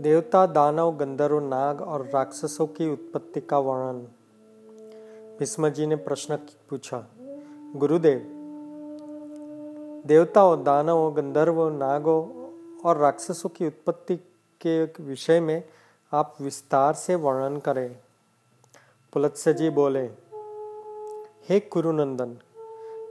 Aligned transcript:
देवता, 0.00 0.46
दानव, 0.46 0.96
गंधर्व, 0.96 1.40
नाग 1.40 1.80
और 1.80 2.06
राक्षसों 2.06 2.66
की 2.66 2.92
उत्पत्ति 2.92 3.40
का 3.40 3.58
वर्णन। 3.58 3.98
भीष्म 5.38 5.68
जी 5.68 5.86
ने 5.86 5.96
प्रश्न 5.96 6.36
पूछा, 6.36 7.06
गुरुदेव, 7.76 8.18
देवताओं, 10.06 10.64
दानव, 10.64 11.10
गंधर्व, 11.14 11.68
नागों 11.68 12.20
और 12.80 12.96
राक्षसों 12.96 13.48
की 13.48 13.66
उत्पत्ति 13.66 14.16
के 14.60 14.84
विषय 15.02 15.40
में 15.40 15.64
आप 16.12 16.36
विस्तार 16.40 16.94
से 16.94 17.14
वर्णन 17.14 17.56
करें? 17.58 17.96
पुलत्स्य 19.12 19.52
जी 19.52 19.70
बोले, 19.70 20.04
हे 21.48 21.60
कुरुनंदन, 21.60 22.36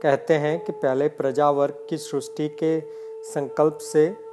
कहते 0.02 0.34
हैं 0.34 0.64
कि 0.64 0.72
पहले 0.72 1.08
प्रजा 1.08 1.50
वर्ग 1.50 1.86
की 1.90 1.98
सृष्टि 1.98 2.48
के 2.48 2.80
संकल्प 3.24 3.78
से 3.82 4.29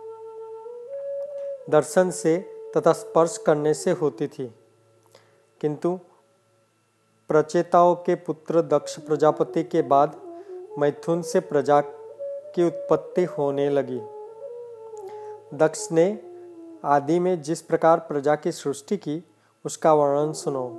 दर्शन 1.69 2.09
से 2.09 2.37
तथा 2.77 2.93
स्पर्श 2.93 3.37
करने 3.37 3.73
से 3.73 3.91
होती 3.91 4.27
थी। 4.27 4.55
किंतु 5.61 5.99
प्रचेताओं 7.29 7.95
के 7.95 8.15
पुत्र 8.15 8.61
दक्ष 8.61 8.99
प्रजापति 8.99 9.63
के 9.63 9.81
बाद 9.81 10.21
मैथुन 10.79 11.21
से 11.21 11.39
प्रजा 11.39 11.81
की 12.55 12.63
उत्पत्ति 12.63 13.23
होने 13.23 13.69
लगी। 13.69 13.99
दक्ष 15.57 15.91
ने 15.91 16.19
आदि 16.85 17.19
में 17.19 17.41
जिस 17.41 17.61
प्रकार 17.61 17.99
प्रजा 17.99 18.35
की 18.35 18.51
सृष्टि 18.51 18.97
की, 18.97 19.23
उसका 19.65 19.93
वर्णन 19.93 20.33
सुनो। 20.33 20.69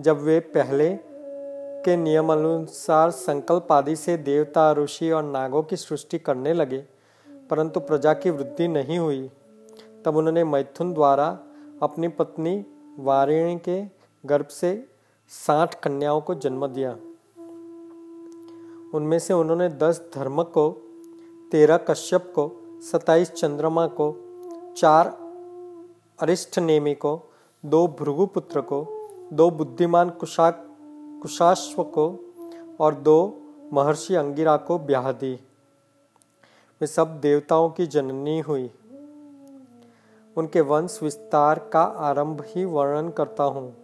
जब 0.00 0.18
वे 0.20 0.40
पहले 0.40 0.98
के 1.84 1.96
नियम 1.96 2.32
अनुसार 2.32 3.10
संकल्प 3.10 3.72
आदि 3.72 3.96
से 3.96 4.16
देवता, 4.16 4.72
ऋषि 4.72 5.10
और 5.10 5.22
नागों 5.22 5.62
की 5.62 5.76
सृष्टि 5.76 6.18
करने 6.18 6.52
लगे, 6.52 6.84
परंतु 7.50 7.80
प्रजा 7.80 8.14
की 8.14 8.30
वृद्धि 8.30 8.68
नहीं 8.68 8.98
हुई 8.98 9.30
तब 10.06 10.16
उन्होंने 10.16 10.44
मैथुन 10.44 10.94
द्वारा 10.94 11.38
अपनी 11.82 12.08
पत्नी 12.08 12.66
वारिणी 12.98 13.58
के 13.58 13.84
गर्भ 14.26 14.46
से 14.46 14.88
साठ 15.28 15.74
कन्याओं 15.74 16.20
को 16.20 16.34
जन्म 16.34 16.66
दिया। 16.66 16.92
उनमें 18.94 19.18
से 19.18 19.34
उन्होंने 19.34 19.68
दस 19.68 20.10
धर्म 20.14 20.42
को, 20.42 20.70
तेरह 21.52 21.76
कश्यप 21.76 22.32
को 22.34 22.60
सताइस 22.82 23.30
चंद्रमा 23.32 23.86
को, 23.86 24.16
चार 24.76 25.18
अरिष्ठ 26.20 26.58
नेमी 26.58 26.94
को, 26.94 27.22
दो 27.66 27.86
भृगुपुत्र 27.88 28.60
को, 28.60 28.86
दो 29.32 29.50
बुद्धिमान 29.50 30.10
कुशा 30.10 30.50
कुशाश्व 31.22 31.82
को 31.82 32.34
और 32.80 32.94
दो 32.94 33.42
महर्षि 33.72 34.14
अंगिरा 34.14 34.56
को 34.56 34.78
ब्याह 34.78 35.12
दी। 35.12 35.34
वे 36.80 36.86
सब 36.86 37.20
देवताओं 37.20 37.70
की 37.70 37.86
जननी 37.86 38.40
हुई। 38.40 38.70
उनके 40.36 40.60
वंश 40.60 41.00
विस्तार 41.02 41.58
का 41.58 41.82
आरंभ 41.82 42.44
ही 42.46 42.64
वर्णन 42.64 43.08
करता 43.10 43.44
हूँ। 43.44 43.76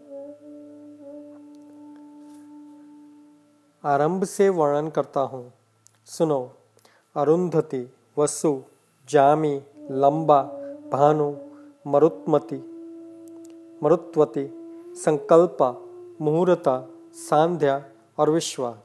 आरंभ 3.84 4.25
से 4.25 4.48
वर्णन 4.48 4.89
करता 4.89 5.20
हूँ। 5.20 5.53
सुनो, 6.06 6.50
अरुंधति, 7.17 7.92
वसु, 8.19 8.62
जामी, 9.09 9.62
लंबा, 9.91 10.42
भानु, 10.92 11.34
मरुत्मति, 11.86 12.56
मरुत्वती, 13.83 14.50
संकल्पा, 14.97 15.75
मुहूर्ता, 16.20 16.89
सांध्या 17.14 17.84
और 18.19 18.31
विश्वा। 18.31 18.78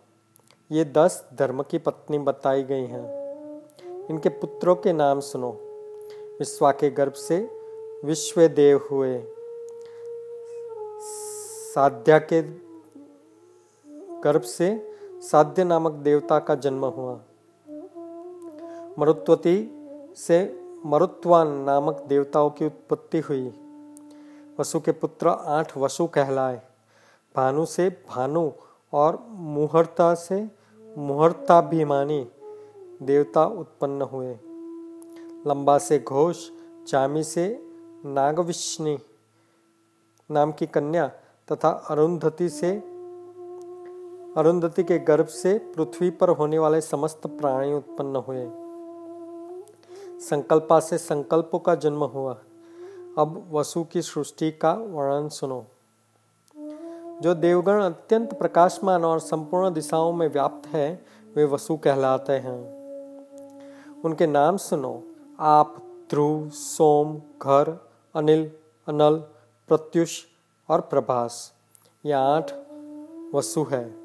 ये 0.71 0.85
दस 0.85 1.29
धर्म 1.33 1.63
की 1.63 1.77
पत्नी 1.77 2.19
बताई 2.19 2.63
गई 2.63 2.85
हैं। 2.85 3.27
इनके 4.09 4.29
पुत्रों 4.29 4.75
के 4.75 4.93
नाम 4.93 5.19
सुनो। 5.19 5.51
विश्वा 6.39 6.71
के 6.71 6.89
गर्भ 6.89 7.13
से 7.13 7.56
विश्व 8.05 8.47
देव 8.47 8.87
हुए 8.91 9.23
साध्या 11.73 12.19
के 12.19 12.41
गर्भ 14.21 14.41
से 14.41 14.95
साध्य 15.21 15.63
नामक 15.63 15.91
देवता 15.91 16.39
का 16.39 16.55
जन्म 16.55 16.85
हुआ। 16.85 17.19
मरुत्वती 18.99 19.71
से 20.17 20.59
मरुत्वान 20.85 21.47
नामक 21.47 22.05
देवताओं 22.07 22.49
की 22.49 22.65
उत्पत्ति 22.65 23.19
हुई। 23.19 23.53
वसु 24.59 24.79
के 24.79 24.91
पुत्र 24.91 25.27
आठ 25.27 25.77
वसु 25.77 26.07
कहलाए। 26.07 26.61
भानु 27.35 27.65
से 27.65 27.89
भानु 27.89 28.51
और 28.93 29.25
मुहूर्ता 29.29 30.13
से 30.13 30.49
मुहूर्ताभिमानी 30.97 32.31
देवता 33.01 33.45
उत्पन्न 33.45 34.01
हुए। 34.01 34.33
लंबा 35.47 35.77
से 35.77 35.99
घोष, 35.99 36.49
चामी 36.87 37.23
से 37.23 37.66
नागविष्णि 38.07 38.99
नाम 40.31 40.51
की 40.51 40.65
कन्या 40.65 41.07
तथा 41.51 41.69
अरुंधति 41.69 42.49
से, 42.49 42.71
अरुंधति 44.37 44.83
के 44.83 44.99
गर्भ 44.99 45.25
से 45.25 45.57
पृथ्वी 45.57 46.09
पर 46.09 46.29
होने 46.29 46.59
वाले 46.59 46.81
समस्त 46.81 47.21
प्राणी 47.27 47.73
उत्पन्न 47.73 48.15
हुए। 48.15 48.47
संकल्पा 50.19 50.79
से 50.79 50.97
संकल्पों 50.97 51.59
का 51.59 51.75
जन्म 51.75 52.03
हुआ। 52.03 52.33
अब 53.17 53.49
वसु 53.51 53.83
की 53.83 54.01
सृष्टि 54.01 54.51
का 54.51 54.73
वर्णन 54.73 55.29
सुनो। 55.29 55.65
जो 57.21 57.33
देवगण 57.33 57.83
अत्यंत 57.83 58.33
प्रकाशमान 58.33 59.05
और 59.05 59.19
संपूर्ण 59.19 59.73
दिशाओं 59.73 60.13
में 60.13 60.27
व्याप्त 60.27 60.67
है, 60.67 61.05
वे 61.35 61.45
वसु 61.45 61.77
कहलाते 61.77 62.33
हैं। 62.33 62.77
उनके 64.05 64.27
नाम 64.27 64.57
सुनो। 64.57 65.03
आप, 65.39 65.75
ध्रुव, 66.09 66.49
सोम, 66.49 67.17
घर 67.17 67.86
अनिल, 68.17 68.51
अनल, 68.87 69.15
प्रत्युष 69.67 70.23
और 70.69 70.81
प्रभास। 70.81 71.53
ये 72.05 72.11
आठ 72.11 72.51
वसु 73.35 73.63
है। 73.63 73.95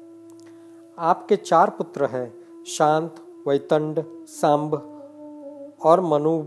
आपके 0.99 1.35
चार 1.35 1.69
पुत्र 1.69 2.05
हैं, 2.05 2.63
शांत, 2.65 3.15
वैतंड, 3.47 4.03
सांब 4.27 4.73
और 5.83 6.01
मनु 6.01 6.43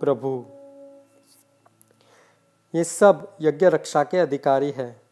प्रभु 0.00 0.44
ये 2.74 2.84
सब 2.84 3.32
यज्ञ 3.40 3.66
रक्षा 3.66 4.04
के 4.04 4.18
अधिकारी 4.18 4.70
हैं। 4.70 5.02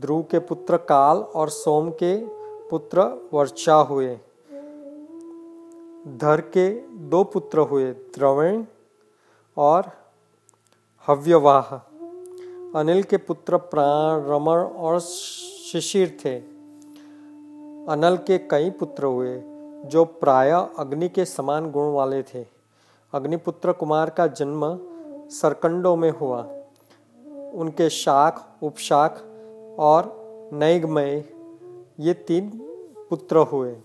ध्रुव 0.00 0.22
के 0.22 0.38
पुत्र 0.38 0.76
काल 0.76 1.18
और 1.18 1.50
सोम 1.50 1.90
के 1.90 2.26
पुत्र 2.68 3.28
वर्षा 3.32 3.74
हुए। 3.74 4.14
धर 6.16 6.40
के 6.40 6.70
दो 6.88 7.24
पुत्र 7.24 7.58
हुए, 7.58 7.92
द्रवण 7.92 8.64
और 9.56 10.05
हव्यवाह। 11.08 11.76
अनिल 12.80 13.02
के 13.02 13.16
पुत्र 13.16 13.56
प्राण 13.56 14.22
रमण 14.22 14.58
और 14.58 15.00
शिशिर 15.00 16.18
थे। 16.24 16.38
अनल 17.92 18.16
के 18.16 18.38
कई 18.38 18.70
पुत्र 18.70 19.04
हुए, 19.04 19.42
जो 19.84 20.04
प्राय 20.04 20.50
अग्नि 20.78 21.08
के 21.08 21.24
समान 21.24 21.70
गुण 21.70 21.92
वाले 21.92 22.22
थे। 22.22 22.46
अग्निपुत्र 23.14 23.72
कुमार 23.72 24.10
का 24.10 24.26
जन्म 24.26 24.78
सरकंडों 25.28 25.96
में 25.96 26.10
हुआ। 26.10 26.42
उनके 27.54 27.90
शाख, 27.90 28.48
उपशाख 28.62 29.22
और 29.78 30.14
नैगमय, 30.52 31.24
ये 32.00 32.14
तीन 32.14 32.50
पुत्र 33.10 33.36
हुए। 33.36 33.76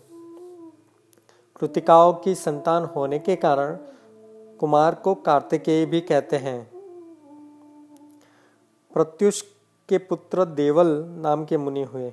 कृतिकाओं 1.59 2.13
की 2.13 2.35
संतान 2.35 2.83
होने 2.85 3.19
के 3.19 3.35
कारण 3.35 3.77
कुमार 4.59 4.95
को 4.95 5.15
कार्तिकेय 5.15 5.85
भी 5.85 6.01
कहते 6.01 6.35
हैं। 6.35 6.81
प्रत्युष 8.94 9.41
के 9.90 9.97
पुत्र 9.97 10.46
देवल 10.46 10.88
नाम 11.06 11.46
के 11.46 11.57
मुनि 11.57 11.84
हुए। 11.84 12.09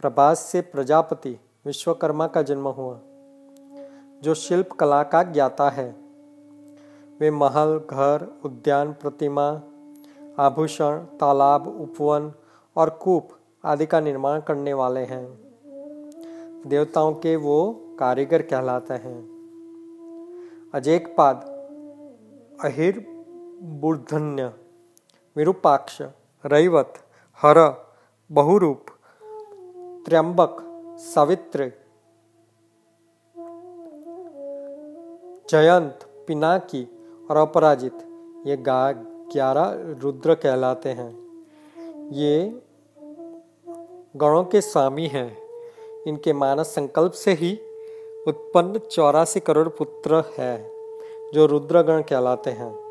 प्रभास 0.00 0.38
से 0.38 0.60
प्रजापति 0.60 1.40
विश्वकर्मा 1.66 2.26
का 2.26 2.42
जन्म 2.42 2.68
हुआ, 2.68 3.00
जो 4.22 4.34
शिल्प 4.34 4.72
कला 4.72 5.02
का 5.02 5.22
ज्ञाता 5.22 5.70
है। 5.70 5.96
वे 7.20 7.30
महल, 7.30 7.78
घर, 7.78 8.40
उद्यान, 8.44 8.92
प्रतिमा, 8.92 9.60
आभूषण, 10.38 10.98
तालाब, 10.98 11.80
उपवन 11.80 12.32
और 12.76 12.90
कूप 12.90 13.28
आदि 13.64 13.86
का 13.86 14.00
निर्माण 14.00 14.40
करने 14.40 14.74
वाले 14.74 15.00
हैं। 15.00 15.26
देवताओं 16.66 17.14
के 17.14 17.36
वो 17.36 17.80
कारीगर 17.98 18.42
कहलाते 18.42 18.94
हैं। 18.94 19.36
अजेकपाद 20.74 21.36
अहिर 22.64 23.06
बुर्धन्य 23.62 24.52
विरूपाक्ष, 25.36 26.02
रैवत, 26.46 26.94
हर, 27.42 27.86
बहुरूप, 28.32 28.86
त्र्यंबक, 30.06 30.56
सवित्र। 31.00 31.72
जयंत, 35.50 36.24
पिनाकी 36.28 36.88
और 37.30 37.36
अपराजित, 37.36 37.92
ये 38.46 38.56
गा, 38.56 38.92
ग्यारह 39.32 39.94
रुद्र 40.00 40.34
कहलाते 40.34 40.88
हैं। 40.88 41.10
ये 42.12 42.62
गणों 44.16 44.44
के 44.44 44.60
स्वामी 44.60 45.06
हैं। 45.06 45.38
इनके 46.06 46.32
मानस 46.32 46.66
संकल्प 46.66 47.12
से 47.12 47.32
ही 47.32 47.60
उत्पन्न 48.28 48.78
चौरासी 48.78 49.40
करोड़ 49.40 49.68
पुत्र 49.68 50.24
है, 50.38 50.70
जो 51.32 51.46
रुद्रगण 51.46 52.02
कहलाते 52.02 52.50
हैं। 52.50 52.86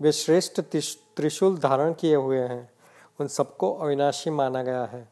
वे 0.00 0.12
श्रेष्ठ 0.12 0.60
त्रिशूल 1.18 1.56
धारण 1.58 1.92
किए 1.92 2.14
हुए 2.14 2.38
हैं। 2.38 2.70
उन 3.20 3.26
सबको 3.26 3.72
अविनाशी 3.74 4.30
माना 4.30 4.62
गया 4.62 4.84
है, 4.84 5.08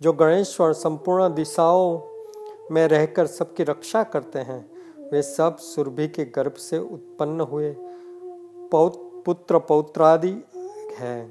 जो 0.00 0.12
गणेश्वर 0.12 0.72
संपूर्ण 0.72 1.28
दिशाओं 1.34 2.00
में 2.70 2.86
रहकर 2.88 3.26
सबकी 3.26 3.64
रक्षा 3.64 4.02
करते 4.04 4.38
हैं। 4.38 4.60
वे 5.12 5.22
सब 5.22 5.56
सुरभि 5.58 6.08
के 6.08 6.24
गर्भ 6.24 6.54
से 6.54 6.78
उत्पन्न 6.78 7.40
हुए 7.42 7.74
पुत्र 8.72 9.58
पौत्रादि 9.58 10.34
हैं। 10.98 11.22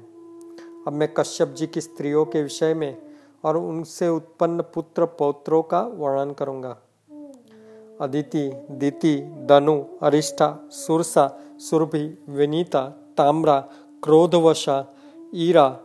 अब 0.86 0.92
मैं 0.92 1.12
कश्यप 1.14 1.48
जी 1.48 1.66
की 1.66 1.80
स्त्रियों 1.80 2.24
के 2.24 2.42
विषय 2.42 2.74
में 2.74 2.96
और 3.44 3.56
उनसे 3.56 4.08
उत्पन्न 4.08 4.62
पुत्र 4.74 5.06
पौत्रों 5.18 5.62
का 5.62 5.80
वर्णन 5.80 6.32
करूँगा। 6.32 6.76
अदिति, 8.00 8.50
दिति, 8.70 9.16
दनु 9.48 9.82
अरिष्ठा 10.02 10.56
सुरसा, 10.72 11.28
सुरभि, 11.60 12.24
विनीता, 12.28 12.82
ताम्रा 13.16 13.58
क्रोधवशा, 14.04 14.94
ईरा, 15.34 15.80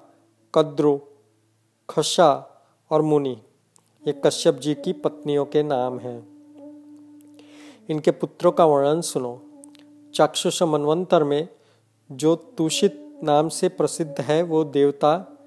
कद्रु, 0.55 0.99
खशा 1.89 2.61
और 2.91 3.01
मुनि। 3.01 3.41
ये 4.07 4.21
कश्यप 4.25 4.55
जी 4.55 4.73
की 4.73 4.93
पत्नियों 4.93 5.45
के 5.45 5.63
नाम 5.63 5.99
हैं। 5.99 6.27
इनके 7.89 8.11
पुत्रों 8.11 8.51
का 8.51 8.65
वर्णन 8.65 9.01
सुनो। 9.01 9.41
चाक्षुष 10.15 10.63
मनवंतर 10.63 11.23
में 11.23 11.47
जो 12.11 12.35
तुषित 12.35 13.19
नाम 13.23 13.49
से 13.49 13.69
प्रसिद्ध 13.69 14.21
है, 14.21 14.43
वो 14.43 14.63
देवता 14.63 15.37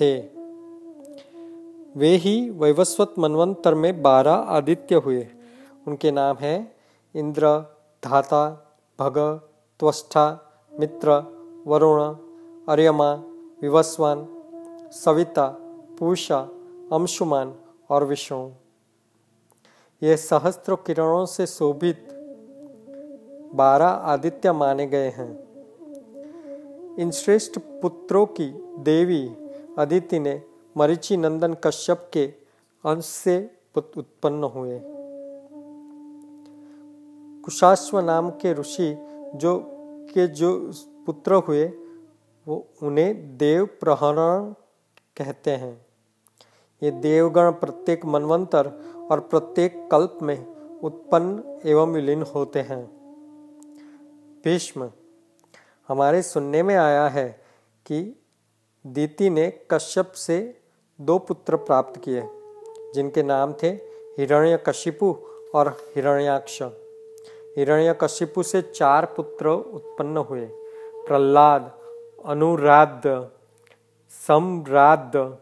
थे। 0.00 0.20
वे 1.96 2.16
ही 2.16 2.50
वैवस्वत 2.50 3.14
मनवंतर 3.18 3.74
में 3.74 4.02
बारह 4.02 4.32
आदित्य 4.32 4.94
हुए। 4.94 5.28
उनके 5.88 6.10
नाम 6.10 6.36
हैं 6.36 6.76
इंद्र, 7.14 7.60
धाता, 8.04 8.76
भग 9.00 9.18
त्वष्ठा 9.80 10.52
मित्र 10.78 11.41
वरुण, 11.66 12.02
अर्यमा, 12.68 13.14
विवस्वान, 13.62 14.28
सविता, 14.92 15.56
पूषा, 15.98 16.38
अंशुमान 16.92 17.54
और 17.90 18.04
विष्णु। 18.04 18.50
ये 20.02 20.16
सहस्त्र 20.16 20.74
किरणों 20.74 21.26
से 21.26 21.46
शोभित 21.46 22.08
बारह 23.54 23.86
आदित्य 23.86 24.52
माने 24.52 24.86
गए 24.86 25.08
हैं। 25.08 25.52
इन 26.96 27.10
श्रेष्ठ 27.10 27.58
पुत्रों 27.58 28.26
की 28.26 28.46
देवी 28.78 29.28
अदिति 29.78 30.18
ने 30.18 30.42
मरीचि 30.76 31.16
नंदन 31.16 31.54
कश्यप 31.54 32.10
के 32.12 32.26
अंश 32.86 33.04
से 33.04 33.50
उत्पन्न 33.76 34.44
हुए। 34.44 34.80
कुशाश्व 37.42 38.00
नाम 38.00 38.30
के 38.30 38.52
ऋषि 38.52 38.96
जो 39.34 39.64
के 40.14 40.26
जो 40.26 40.72
पुत्र 41.06 41.34
हुए, 41.34 41.64
वो 42.48 42.68
उन्हें 42.82 43.38
देव 43.38 43.66
प्रहरण 43.66 44.52
कहते 45.16 45.50
हैं। 45.50 45.86
ये 46.82 46.90
देवगण 46.90 47.50
प्रत्येक 47.50 48.04
मनवंतर 48.04 48.66
और 49.10 49.20
प्रत्येक 49.20 49.88
कल्प 49.92 50.18
में 50.22 50.46
उत्पन्न 50.80 51.60
एवं 51.64 51.92
विलीन 51.92 52.22
होते 52.22 52.60
हैं। 52.60 52.84
भीष्म, 54.44 54.90
हमारे 55.88 56.22
सुनने 56.22 56.62
में 56.62 56.76
आया 56.76 57.08
है 57.08 57.44
कि 57.86 58.22
दीति 58.86 59.30
ने 59.30 59.50
कश्यप 59.70 60.12
से 60.12 60.60
दो 61.00 61.18
पुत्र 61.18 61.56
प्राप्त 61.56 62.00
किए, 62.00 62.22
जिनके 62.94 63.22
नाम 63.22 63.52
थे 63.52 63.68
हिरण्यकशिपु 64.18 65.16
और 65.54 65.68
हिरण्याक्ष। 65.68 66.62
हिरण्यकशिपु 67.56 68.42
से 68.42 68.62
चार 68.62 69.04
पुत्र 69.06 69.48
उत्पन्न 69.48 70.16
हुए। 70.16 70.50
प्रहलाद 71.06 71.78
अनुराध 72.26 73.02
सम्राद 74.10 75.38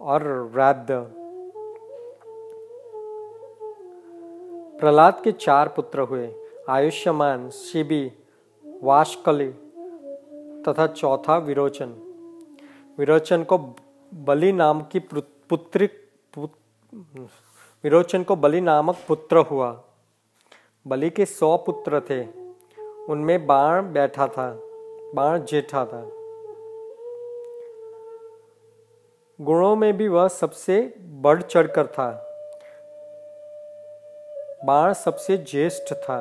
और 0.00 0.50
राध 0.54 0.86
प्रहलाद 4.80 5.20
के 5.24 5.32
चार 5.32 5.68
पुत्र 5.68 6.00
हुए, 6.00 6.34
आयुष्यमान, 6.68 7.50
शिबी 7.50 8.12
वाशकली 8.82 9.48
तथा 10.62 10.86
चौथा 10.86 11.36
विरोचन। 11.36 11.90
विरोचन 12.98 13.44
को 13.44 13.58
बलि 14.14 14.52
नाम 14.52 14.80
की 14.80 14.98
पुत्री 15.50 15.88
विरोचन 17.84 18.22
को 18.22 18.36
बलि 18.36 18.60
नामक 18.60 18.96
पुत्र 19.08 19.36
हुआ। 19.36 19.84
बलि 20.86 21.10
के 21.10 21.26
सौ 21.26 21.56
पुत्र 21.56 22.00
थे। 22.00 22.24
उनमें 23.08 23.46
बाण 23.46 23.92
बैठा 23.92 24.26
था। 24.26 24.67
बाण 25.14 25.44
जेठा 25.44 25.84
था। 25.84 26.00
गुणों 29.38 29.74
में 29.76 29.96
भी 29.96 30.08
वह 30.08 30.26
सबसे 30.28 30.80
बढ़ 31.22 31.42
चढ़कर 31.42 31.86
था। 31.86 32.10
बाण 34.64 34.92
सबसे 34.92 35.36
ज्येष्ठ 35.36 35.92
था। 35.94 36.20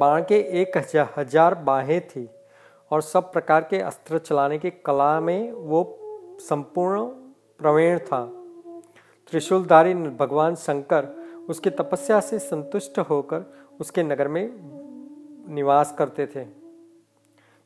बाण 0.00 0.22
के 0.22 0.38
एक 0.60 0.76
हज़ार, 0.76 1.08
हज़ार 1.16 1.54
बाहें 1.54 2.00
थी 2.00 2.28
और 2.90 3.02
सब 3.02 3.32
प्रकार 3.32 3.66
के 3.70 3.80
अस्त्र 3.80 4.18
चलाने 4.18 4.58
की 4.58 4.70
कला 4.86 5.18
में 5.20 5.52
वो 5.52 5.82
संपूर्ण 6.40 7.04
प्रवीण 7.60 7.98
था। 7.98 8.24
त्रिशूलधारी 9.32 9.94
भगवान 9.94 10.54
शंकर 10.56 11.08
उसकी 11.48 11.70
तपस्या 11.70 12.20
से 12.20 12.38
संतुष्ट 12.38 12.98
होकर 13.00 13.44
उसके 13.80 14.02
नगर 14.02 14.28
में 14.28 14.48
निवास 15.54 15.94
करते 15.98 16.26
थे। 16.26 16.67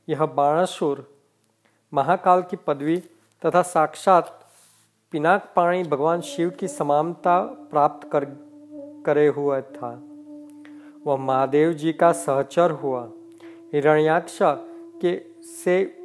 यह 0.08 0.26
बाणासुर, 0.26 1.16
महाकाल 1.94 2.42
की 2.42 2.56
पदवी 2.56 2.96
तथा 3.44 3.62
साक्षात 3.62 4.46
पिनाक 5.12 5.52
पाणी 5.56 5.82
भगवान 5.82 6.20
शिव 6.20 6.50
की 6.50 6.68
समानता 6.68 7.40
प्राप्त 7.42 8.10
कर, 8.12 8.24
करे 9.06 9.26
हुआ 9.26 9.60
था। 9.60 10.02
वह 11.06 11.16
महादेव 11.16 11.72
जी 11.72 11.92
का 11.92 12.12
सहचर 12.12 12.70
हुआ। 12.70 13.08
हिरण्याक्ष 13.72 14.38
के 15.04 15.42
से 15.42 15.98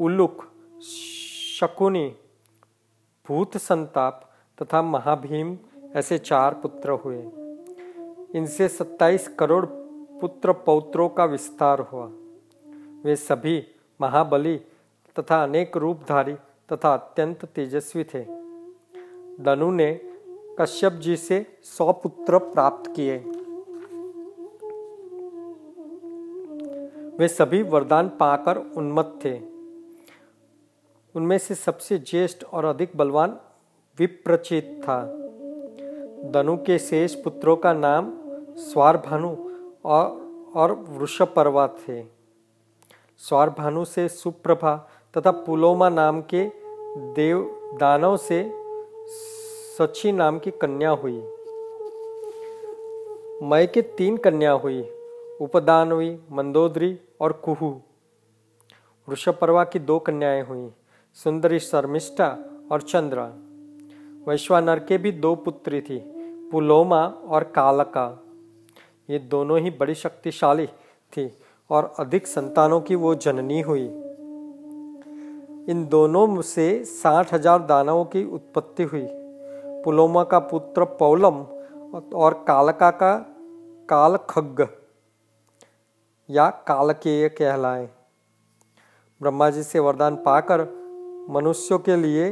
उलुक, 0.00 0.44
शकुनी, 1.58 2.16
भूत 3.28 3.56
संताप 3.56 4.30
तथा 4.62 4.82
महाभीम 4.82 5.58
ऐसे 5.94 6.18
चार 6.18 6.54
पुत्र 6.54 6.90
हुए। 6.90 7.22
इनसे 8.38 8.68
सत्ताईस 8.68 9.28
करोड़ 9.28 9.66
पुत्र 10.20 10.52
पौत्रों 10.52 11.08
का 11.08 11.24
विस्तार 11.24 11.80
हुआ। 11.80 12.10
वे 13.06 13.16
सभी 13.16 13.64
महाबली 14.00 14.56
तथा 15.18 15.42
अनेक 15.42 15.76
रूपधारी 15.76 16.32
तथा 16.72 16.94
अत्यंत 16.94 17.44
तेजस्वी 17.44 18.04
थे। 18.04 18.24
दनु 19.42 19.70
ने 19.70 20.00
कश्यप 20.60 20.92
जी 20.92 21.16
से 21.16 21.58
सौ 21.62 21.92
पुत्र 21.92 22.38
प्राप्त 22.38 22.90
किए। 22.90 23.18
वे 27.18 27.28
सभी 27.28 27.62
वरदान 27.62 28.08
पाकर 28.08 28.56
उन्मत्त 28.56 29.24
थे। 29.24 29.38
उनमें 31.14 31.38
से 31.38 31.54
सबसे 31.54 31.98
ज्येष्ठ 31.98 32.44
और 32.44 32.64
अधिक 32.64 32.96
बलवान 32.96 33.40
विप्रचित 33.98 34.80
था। 34.84 35.02
दनु 36.30 36.56
के 36.56 36.78
शेष 36.78 37.14
पुत्रों 37.14 37.56
का 37.56 37.72
नाम 37.72 38.12
स्वारभानु 38.56 39.36
और 39.84 40.26
और 40.54 40.72
वृषपर्वा 40.72 41.68
थे। 41.68 42.15
स्वारभानु 43.18 43.84
से 43.84 44.08
सुप्रभा 44.08 44.90
तथा 45.16 45.30
पुलोमा 45.30 45.88
नाम 45.88 46.20
के 46.20 46.44
देव 47.14 47.60
दानव 47.80 48.16
से 48.16 48.52
सची 49.78 50.12
नाम 50.12 50.38
की 50.38 50.50
कन्या 50.50 50.90
हुई। 50.90 51.18
मय 53.42 53.66
के 53.66 53.82
तीन 53.82 54.16
कन्या 54.16 54.52
हुई 54.52 54.82
उपदानवी 55.40 56.18
मंदोदरी 56.32 56.98
और 57.20 57.32
कुहू। 57.32 57.82
वृषपर्वा 59.08 59.64
की 59.64 59.78
दो 59.78 59.98
कन्याएँ 59.98 60.42
हुई, 60.42 60.70
सुंदरी 61.14 61.58
शर्मिष्ठा 61.58 62.36
और 62.72 62.82
चंद्रा। 62.82 63.32
वैश्वानर 64.28 64.78
के 64.78 64.98
भी 64.98 65.12
दो 65.12 65.34
पुत्री 65.34 65.80
थी, 65.80 65.98
पुलोमा 66.52 67.06
और 67.06 67.44
कालका। 67.44 68.24
ये 69.10 69.18
दोनों 69.18 69.58
ही 69.58 69.70
बड़ी 69.70 69.94
शक्तिशाली 69.94 70.66
थी। 71.12 71.38
और 71.70 71.92
अधिक 71.98 72.26
संतानों 72.26 72.80
की 72.80 72.94
वो 72.94 73.14
जननी 73.14 73.60
हुई। 73.60 73.84
इन 75.68 75.86
दोनों 75.90 76.42
से 76.42 76.84
साठ 76.84 77.32
हज़ार 77.34 77.62
दानवों 77.62 78.04
की 78.04 78.24
उत्पत्ति 78.24 78.82
हुई। 78.82 79.06
पुलोमा 79.84 80.22
का 80.24 80.38
पुत्र 80.38 80.84
पौलम 81.00 81.40
और 82.14 82.34
कालका 82.48 82.90
का 82.92 83.14
कालखग 83.88 84.66
या 86.28 86.48
कालकेय 86.68 87.28
कहलाए। 87.28 87.88
ब्रह्मा 89.20 89.50
जी 89.50 89.62
से 89.62 89.78
वरदान 89.78 90.16
पाकर 90.16 90.62
मनुष्यों 91.30 91.78
के 91.78 91.96
लिए 91.96 92.28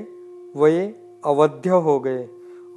वे 0.57 0.87
अवध्य 1.27 1.71
हो 1.81 1.99
गए 2.01 2.27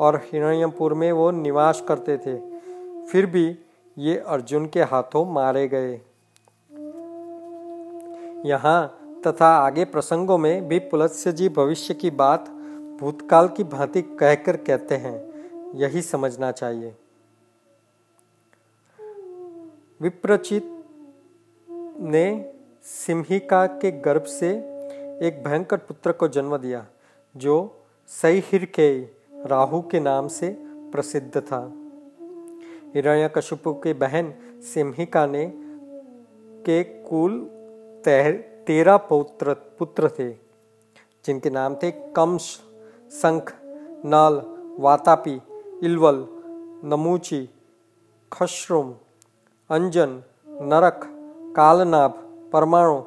और 0.02 0.16
हिरण्यपुर 0.26 0.94
में 0.94 1.12
वो 1.12 1.30
निवास 1.32 1.84
करते 1.88 2.18
थे। 2.18 2.36
फिर 3.08 3.26
भी 3.26 3.48
ये 3.98 4.18
अर्जुन 4.28 4.66
के 4.66 4.84
हाथों 4.84 5.26
मारे 5.26 5.68
गए। 5.68 6.00
यहाँ 8.46 9.00
तथा 9.27 9.48
आगे 9.48 9.86
प्रसंगों 9.86 10.38
में 10.38 10.67
भी 10.67 10.79
पुलत्स्य 10.79 11.32
जी 11.32 11.50
भविष्य 11.50 11.94
की 11.94 12.10
बात 12.10 12.50
भूतकाल 13.00 13.48
की 13.48 13.63
भांति 13.63 14.01
कहकर 14.01 14.58
कहते 14.58 14.96
हैं, 14.96 15.15
यही 15.75 16.01
समझना 16.01 16.51
चाहिए। 16.51 16.96
विप्रचित 20.01 20.84
ने 22.00 22.53
सिंहिका 22.84 23.65
के 23.65 23.91
गर्भ 23.91 24.24
से 24.24 24.50
एक 25.27 25.44
भयंकर 25.46 25.77
पुत्र 25.77 26.12
को 26.12 26.27
जन्म 26.27 26.58
दिया, 26.58 26.86
जो 27.36 27.86
सही 28.08 28.65
के 28.65 29.01
राहु 29.46 29.82
के 29.82 30.00
नाम 30.00 30.27
से 30.27 30.58
प्रसिद्ध 30.91 31.39
था। 31.39 31.74
हिरण्यकशिपु 32.96 33.74
की 33.74 33.94
बहन 33.94 34.34
सिंहिका 34.74 35.25
ने 35.25 35.53
के 36.65 36.84
कुल 36.84 37.50
तेरह 38.08 38.98
पुत्र 38.98 39.54
पुत्र 39.54 40.10
थे, 40.10 40.32
जिनके 41.26 41.50
नाम 41.50 41.76
थे 41.76 41.92
कंस, 41.92 42.42
शंख, 43.12 43.54
नल, 44.06 44.42
वातापी, 44.80 45.42
इलवल, 45.84 46.28
नमूची, 46.84 47.50
खश्रुम, 48.34 48.96
अंजन, 49.70 50.24
नरक, 50.50 51.02
कालनाभ, 51.56 52.12
परमाणु, 52.54 53.02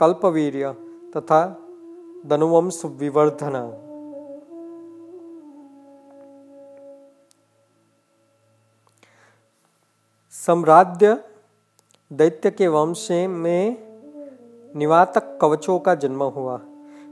कल्पवीर्य 0.00 0.72
तथा 1.16 1.62
धनुवंश 2.26 2.84
विवर्धन। 2.84 3.82
सम्राज्य 10.32 11.24
दैत्य 12.12 12.50
के 12.50 12.68
वंश 12.68 13.10
में 13.10 13.85
निवातक 14.76 15.38
कवचों 15.42 15.78
का 15.78 15.94
जन्म 15.94 16.22
हुआ। 16.22 16.60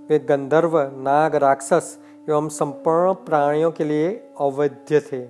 वे 0.08 0.18
गंधर्व, 0.18 0.78
नाग 0.82 1.34
राक्षस 1.34 1.98
एवं 2.28 2.48
संपूर्ण 2.48 3.14
प्राणियों 3.14 3.70
के 3.70 3.84
लिए 3.84 4.30
अवैध 4.40 4.86
थे। 4.90 5.20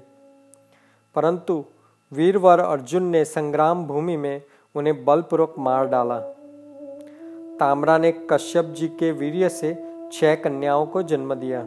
परंतु 1.14 1.64
वीरवर 2.12 2.60
अर्जुन 2.60 3.02
ने 3.02 3.24
संग्राम 3.24 3.84
भूमि 3.86 4.16
में 4.16 4.42
उन्हें 4.74 5.04
बलपूर्वक 5.04 5.54
मार 5.58 5.86
डाला। 5.86 6.20
ताम्रा 7.60 7.98
ने 7.98 8.12
कश्यप 8.30 8.64
जी 8.64 8.88
के 8.88 9.12
वीर्य 9.12 9.48
से 9.48 9.84
छह 10.12 10.34
कन्याओं 10.34 10.86
को 10.86 11.02
जन्म 11.02 11.34
दिया, 11.34 11.66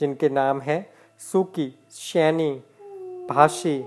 जिनके 0.00 0.28
नाम 0.28 0.60
है 0.60 0.92
सुकी, 1.18 1.78
शैनी, 1.90 2.62
भाषी 3.30 3.84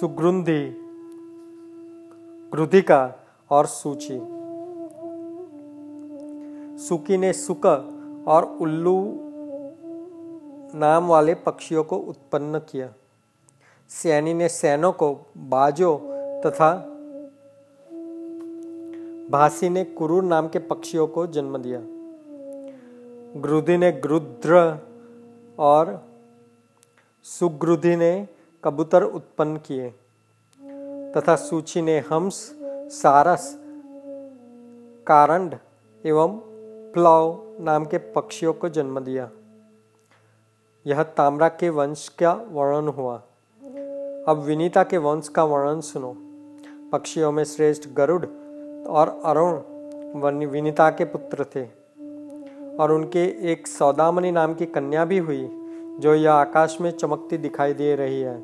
सुग्रुंधी 0.00 0.74
ग्रुधिका 2.50 3.26
और 3.50 3.66
सूची। 3.66 4.37
सुकी 6.78 7.16
ने 7.16 7.32
सुक 7.32 7.66
और 8.28 8.44
उल्लू 8.60 9.20
नाम 10.74 11.06
वाले 11.06 11.34
पक्षियों 11.34 11.84
को 11.84 11.96
उत्पन्न 11.96 12.58
किया। 12.58 12.92
सैनी 13.88 14.34
ने 14.34 14.48
सैनों 14.48 14.92
को 14.92 15.26
बाजो 15.36 15.96
तथा 16.46 16.70
भासी 19.30 19.68
ने 19.68 19.84
कुरूर 19.84 20.22
नाम 20.22 20.48
के 20.48 20.58
पक्षियों 20.58 21.06
को 21.06 21.26
जन्म 21.26 21.58
दिया। 21.58 21.80
ग्रुधि 23.40 23.76
ने 23.76 23.92
ग्रुद्र 23.92 24.78
और 25.58 26.08
सुग्रुधि 27.24 27.96
ने 27.96 28.28
कबूतर 28.64 29.02
उत्पन्न 29.02 29.56
किए 29.56 29.90
तथा 31.16 31.36
सूची 31.36 31.82
ने 31.82 31.98
हंस, 31.98 32.34
सारस, 32.92 33.58
कारंड 35.06 35.54
एवं 36.06 36.38
प्लव 36.94 37.42
नाम 37.60 37.84
के 37.84 37.98
पक्षियों 37.98 38.52
को 38.52 38.68
जन्म 38.68 39.00
दिया। 39.00 39.30
यह 40.86 41.02
ताम्रा 41.02 41.48
के 41.48 41.68
वंश 41.68 42.08
का 42.08 42.32
वर्णन 42.32 42.88
हुआ। 42.88 43.16
अब 44.28 44.42
विनीता 44.46 44.82
के 44.82 44.98
वंश 44.98 45.28
का 45.28 45.44
वर्णन 45.44 45.80
सुनो। 45.80 46.16
पक्षियों 46.92 47.32
में 47.32 47.44
श्रेष्ठ 47.44 47.88
गरुड़ 47.88 48.26
और 48.86 49.20
अरुण 49.24 50.46
विनीता 50.46 50.90
के 50.90 51.04
पुत्र 51.04 51.44
थे। 51.44 51.64
और 52.76 52.92
उनके 52.92 53.52
एक 53.52 53.66
सौदामनी 53.66 54.30
नाम 54.30 54.54
की 54.54 54.66
कन्या 54.66 55.04
भी 55.04 55.18
हुई, 55.18 55.48
जो 56.00 56.14
यह 56.14 56.32
आकाश 56.32 56.80
में 56.80 56.90
चमकती 56.90 57.38
दिखाई 57.38 57.72
दे 57.72 57.94
रही 57.94 58.20
है। 58.20 58.42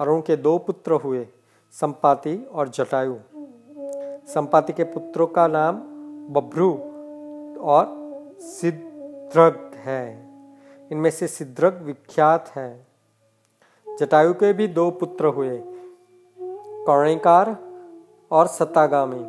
अरुण 0.00 0.20
के 0.20 0.36
दो 0.36 0.58
पुत्र 0.58 0.92
हुए, 0.92 1.28
संपाति 1.72 2.48
और 2.52 2.68
जटायु। 2.68 3.16
संपाति 4.26 4.72
के 4.72 4.84
पुत्रों 4.84 5.26
का 5.26 5.46
नाम 5.46 5.76
बभ्रू 6.28 6.90
और 7.64 7.86
सिद्रग 8.40 9.70
है। 9.76 10.04
इनमें 10.90 11.10
से 11.10 11.26
सिद्रग 11.28 11.82
विख्यात 11.82 12.48
है। 12.48 12.86
जटायु 13.86 14.32
के 14.34 14.52
भी 14.52 14.66
दो 14.68 14.90
पुत्र 14.90 15.26
हुए 15.26 15.58
कर्णिकार 16.86 17.56
और 18.30 18.46
सतागामी। 18.46 19.24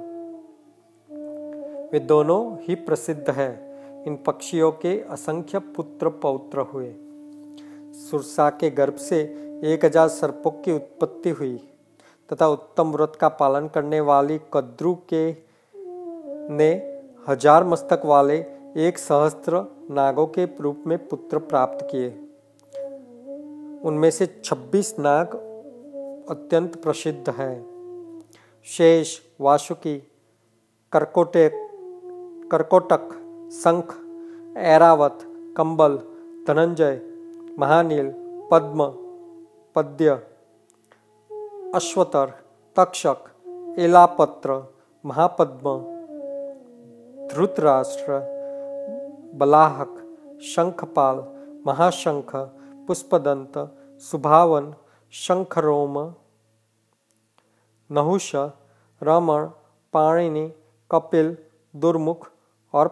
वे 1.92 2.00
दोनों 2.00 2.42
ही 2.60 2.76
प्रसिद्ध 2.76 3.30
है। 3.30 3.50
इन 4.08 4.16
पक्षियों 4.16 4.72
के 4.72 5.00
असंख्य 5.10 5.60
पुत्र 5.76 6.10
पौत्र 6.24 6.60
हुए। 6.74 6.94
सुरसा 8.02 8.50
के 8.50 8.70
गर्भ 8.70 8.96
से 8.96 9.22
एक 9.66 9.86
हज़ार 9.86 10.08
सर्पों 10.08 10.52
की 10.62 10.72
उत्पत्ति 10.72 11.30
हुई 11.30 11.56
तथा 12.30 12.48
उत्तम 12.48 12.92
व्रत 12.92 13.18
का 13.22 13.30
पालन 13.30 13.68
करने 13.68 14.00
वाली 14.02 14.40
कद्रु 14.54 14.94
के 15.14 15.26
ने 16.50 16.74
हज़ार 17.30 17.64
मस्तक 17.64 18.02
वाले 18.06 18.36
एक 18.78 18.98
सहस्त्र 18.98 19.60
नागों 19.92 20.26
के 20.28 20.44
रूप 20.62 20.84
में 20.88 20.98
पुत्र 21.08 21.38
प्राप्त 21.38 21.88
किए। 21.92 22.10
उनमें 23.88 24.10
से 24.12 24.26
छब्बीस 24.46 24.94
नाग 25.00 25.34
अत्यंत 26.30 26.76
प्रसिद्ध 26.76 27.30
है। 27.30 27.56
शेष, 28.68 29.20
वासुकी, 29.42 29.98
कर्कोटेक, 30.92 31.52
कर्कोटक, 32.52 33.10
शंख, 33.54 33.96
ऐरावत, 34.58 35.20
कंबल, 35.58 35.98
धनंजय, 36.48 37.02
महानील, 37.60 38.14
पद्म, 38.52 38.88
पद्य, 39.76 40.20
अश्वतर, 41.76 42.34
तक्षक, 42.76 43.18
एलापत्र, 43.80 44.64
महापद्म 45.04 45.95
धृतराष्ट्र, 47.32 48.20
बलाहक, 49.34 50.18
शंखपाल, 50.44 51.26
महाशंख, 51.68 52.36
पुष्पदंत, 52.88 53.78
सुभावन, 54.02 54.74
शंखरोम, 55.12 56.14
नहुष, 57.92 58.36
रमण, 59.04 59.46
पाणिनि, 59.94 60.54
कपिल, 60.92 61.38
दुर्मुख 61.76 62.30
और 62.74 62.88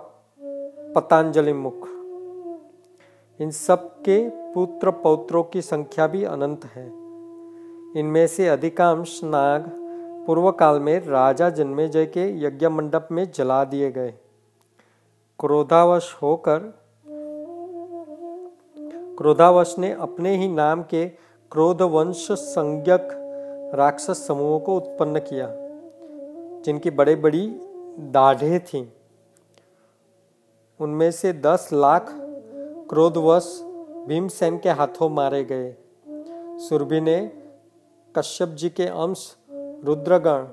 पतंजलि 0.95 1.53
मुख। 1.53 1.87
इन 3.41 3.51
सब 3.51 4.01
के 4.01 4.29
पुत्र 4.29 4.91
पौत्रों 4.91 5.43
की 5.43 5.61
संख्या 5.61 6.07
भी 6.07 6.23
अनंत 6.23 6.65
है। 6.65 6.87
इनमें 7.99 8.27
से 8.27 8.47
अधिकांश 8.47 9.21
नाग 9.23 9.71
पूर्व 10.27 10.51
काल 10.51 10.79
में 10.79 11.05
राजा 11.05 11.49
जन्मेजय 11.49 12.05
के 12.05 12.45
यज्ञ 12.45 12.67
मंडप 12.67 13.07
में 13.11 13.31
जला 13.31 13.63
दिए 13.63 13.91
गए। 13.91 14.13
क्रोधावश 15.43 16.17
होकर, 16.21 16.59
क्रोधावश 19.17 19.75
ने 19.77 19.91
अपने 19.93 20.37
ही 20.37 20.47
नाम 20.47 20.83
के 20.83 21.05
क्रोधवंश 21.51 22.31
संज्ञक 22.31 23.07
राक्षस 23.75 24.27
समूहों 24.27 24.59
को 24.59 24.77
उत्पन्न 24.77 25.19
किया, 25.19 25.47
जिनकी 26.61 26.89
बड़े 26.89 27.15
बड़ी 27.15 27.47
दाढ़े 27.99 28.59
थीं। 28.59 28.87
उनमें 30.79 31.11
से 31.11 31.33
दस 31.33 31.69
लाख 31.73 32.05
क्रोधवश 32.89 33.61
भीमसेन 34.07 34.57
के 34.57 34.69
हाथों 34.69 35.09
मारे 35.09 35.43
गए। 35.43 35.75
सुरभि 36.59 37.01
ने 37.01 37.31
कश्यप 38.17 38.49
जी 38.49 38.69
के 38.69 38.85
अंश, 38.85 39.35
रुद्रगण, 39.85 40.47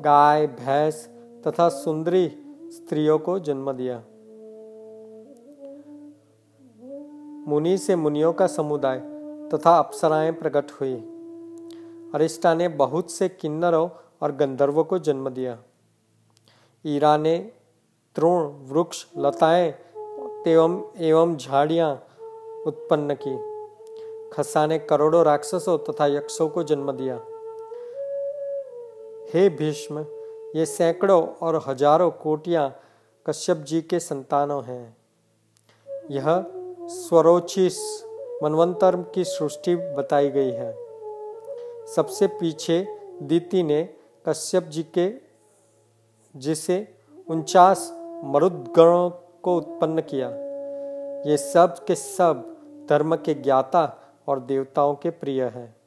गाय, 0.00 0.46
भैंस 0.46 1.08
तथा 1.46 1.68
सुंदरी 1.68 2.28
स्त्रियों 2.72 3.18
को 3.18 3.38
जन्म 3.38 3.72
दिया। 3.72 4.02
मुनि 7.48 7.78
से 7.78 7.96
मुनियों 7.96 8.32
का 8.32 8.46
समुदाय 8.46 8.98
तथा 9.48 9.78
अप्सराएँ 9.78 10.32
प्रकट 10.32 10.70
हुई। 10.70 10.94
अरिष्टा 12.14 12.54
ने 12.54 12.68
बहुत 12.68 13.10
से 13.10 13.28
किन्नरों 13.28 13.88
और 14.22 14.32
गंधर्वों 14.32 14.84
को 14.84 14.98
जन्म 14.98 15.30
दिया। 15.30 15.58
ईरा 16.86 17.16
ने 17.16 17.38
तृण 18.14 18.38
वृक्ष, 18.72 19.06
लताएँ 19.18 19.74
एवं 20.46 20.82
एवं 20.98 21.36
झाड़ियाँ 21.36 21.92
उत्पन्न 22.66 23.16
की। 23.26 23.36
खसा 24.32 24.66
ने 24.66 24.78
करोड़ों 24.78 25.24
राक्षसों 25.24 25.78
तथा 25.78 26.06
यक्षों 26.06 26.48
को 26.48 26.62
जन्म 26.62 26.92
दिया। 26.92 27.16
हे 29.34 29.48
भीष्म, 29.48 30.06
ये 30.56 30.66
सैकड़ों 30.66 31.26
और 31.26 31.64
हज़ारों 31.68 32.10
कोटियाँ 32.10 32.80
कश्यप 33.26 33.56
जी 33.56 33.82
के 33.82 34.00
संतानों 34.00 34.64
हैं। 34.64 34.96
यह 36.10 36.54
स्वरोचिस 36.90 38.04
मनवंतर 38.42 38.96
की 39.14 39.24
सृष्टि 39.24 39.76
बताई 39.76 40.28
गई 40.28 40.50
है। 40.50 40.72
सबसे 41.86 42.26
पीछे 42.26 42.86
दीति 43.22 43.62
ने 43.62 43.94
कश्यप 44.28 44.64
जी 44.64 44.82
के, 44.82 45.12
जिसे 46.36 46.94
उनचास 47.30 47.92
मरुद्गणों 48.24 49.10
को 49.42 49.56
उत्पन्न 49.56 50.00
किया। 50.00 50.28
ये 51.30 51.36
सब 51.36 51.84
के 51.84 51.94
सब 51.94 52.56
धर्म 52.90 53.16
के 53.16 53.34
ज्ञाता 53.34 53.98
और 54.28 54.40
देवताओं 54.40 54.94
के 54.94 55.10
प्रिय 55.10 55.42
हैं। 55.42 55.77